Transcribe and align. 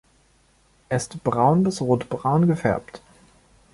Er 0.89 0.97
ist 0.97 1.23
braun 1.23 1.63
bis 1.63 1.79
rot-braun 1.79 2.47
gefärbt. 2.47 3.03